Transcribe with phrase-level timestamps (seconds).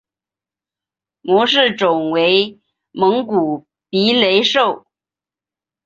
[1.21, 2.59] 模式种为
[2.89, 4.87] 蒙古鼻雷兽。